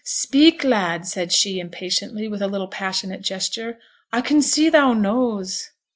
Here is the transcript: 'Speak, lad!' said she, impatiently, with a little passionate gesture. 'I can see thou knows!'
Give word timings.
'Speak, 0.03 0.63
lad!' 0.63 1.05
said 1.05 1.31
she, 1.31 1.59
impatiently, 1.59 2.27
with 2.27 2.41
a 2.41 2.47
little 2.47 2.67
passionate 2.67 3.21
gesture. 3.21 3.77
'I 4.11 4.21
can 4.21 4.41
see 4.41 4.67
thou 4.67 4.93
knows!' 4.93 5.69